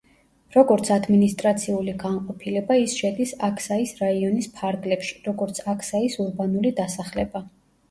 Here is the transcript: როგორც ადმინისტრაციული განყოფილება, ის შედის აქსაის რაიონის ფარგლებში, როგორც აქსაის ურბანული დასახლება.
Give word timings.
როგორც 0.53 0.87
ადმინისტრაციული 0.93 1.93
განყოფილება, 2.03 2.79
ის 2.85 2.95
შედის 3.03 3.35
აქსაის 3.49 3.93
რაიონის 4.01 4.49
ფარგლებში, 4.57 5.15
როგორც 5.31 5.63
აქსაის 5.77 6.19
ურბანული 6.27 6.77
დასახლება. 6.83 7.47